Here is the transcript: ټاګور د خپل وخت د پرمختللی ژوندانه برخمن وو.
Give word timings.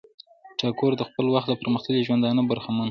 ټاګور 0.59 0.91
د 0.97 1.01
خپل 1.09 1.25
وخت 1.33 1.47
د 1.49 1.53
پرمختللی 1.61 2.05
ژوندانه 2.07 2.41
برخمن 2.49 2.77
وو. 2.77 2.79